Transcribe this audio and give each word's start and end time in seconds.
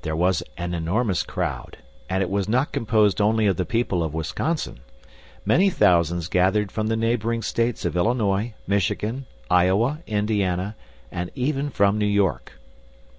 There 0.00 0.16
was 0.16 0.42
an 0.56 0.72
enormous 0.72 1.22
crowd; 1.22 1.76
and 2.08 2.22
it 2.22 2.30
was 2.30 2.48
not 2.48 2.72
composed 2.72 3.20
only 3.20 3.44
of 3.44 3.58
the 3.58 3.66
people 3.66 4.02
of 4.02 4.14
Wisconsin. 4.14 4.80
Many 5.44 5.68
thousands 5.68 6.28
gathered 6.28 6.72
from 6.72 6.86
the 6.86 6.96
neighboring 6.96 7.42
states 7.42 7.84
of 7.84 7.94
Illinois, 7.94 8.54
Michigan, 8.66 9.26
Iowa, 9.50 9.98
Indiana, 10.06 10.76
and 11.12 11.30
even 11.34 11.68
from 11.68 11.98
New 11.98 12.06
York. 12.06 12.54